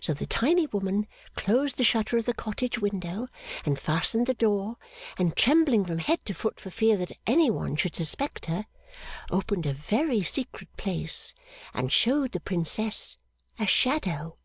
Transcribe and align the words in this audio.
So 0.00 0.14
the 0.14 0.24
tiny 0.24 0.64
woman 0.66 1.06
closed 1.36 1.76
the 1.76 1.84
shutter 1.84 2.16
of 2.16 2.24
the 2.24 2.32
cottage 2.32 2.78
window 2.78 3.28
and 3.66 3.78
fastened 3.78 4.26
the 4.26 4.32
door, 4.32 4.78
and 5.18 5.36
trembling 5.36 5.84
from 5.84 5.98
head 5.98 6.24
to 6.24 6.32
foot 6.32 6.58
for 6.58 6.70
fear 6.70 6.96
that 6.96 7.12
any 7.26 7.50
one 7.50 7.76
should 7.76 7.94
suspect 7.94 8.46
her, 8.46 8.64
opened 9.30 9.66
a 9.66 9.74
very 9.74 10.22
secret 10.22 10.74
place 10.78 11.34
and 11.74 11.92
showed 11.92 12.32
the 12.32 12.40
Princess 12.40 13.18
a 13.58 13.66
shadow. 13.66 14.38